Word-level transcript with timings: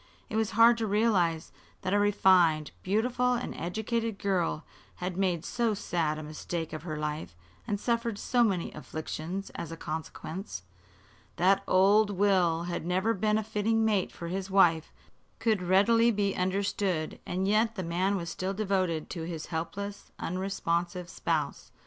It 0.29 0.35
was 0.35 0.57
hard 0.57 0.79
to 0.79 0.87
realize 0.87 1.51
that 1.83 1.93
a 1.93 1.99
refined, 1.99 2.71
beautiful 2.81 3.33
and 3.33 3.53
educated 3.53 4.17
girl 4.17 4.63
had 4.95 5.15
made 5.15 5.45
so 5.45 5.75
sad 5.75 6.17
a 6.17 6.23
mistake 6.23 6.73
of 6.73 6.81
her 6.81 6.97
life 6.97 7.35
and 7.67 7.79
suffered 7.79 8.17
so 8.17 8.43
many 8.43 8.71
afflictions 8.71 9.51
as 9.51 9.71
a 9.71 9.77
consequence. 9.77 10.63
That 11.35 11.61
old 11.67 12.09
Will 12.09 12.63
had 12.63 12.83
never 12.83 13.13
been 13.13 13.37
a 13.37 13.43
fitting 13.43 13.85
mate 13.85 14.11
for 14.11 14.27
his 14.27 14.49
wife 14.49 14.91
could 15.37 15.61
readily 15.61 16.09
be 16.09 16.35
understood, 16.35 17.19
and 17.27 17.47
yet 17.47 17.75
the 17.75 17.83
man 17.83 18.15
was 18.15 18.31
still 18.31 18.55
devoted 18.55 19.07
to 19.11 19.27
his 19.27 19.45
helpless, 19.53 20.11
unresponsive 20.17 21.09
spouse. 21.09 21.71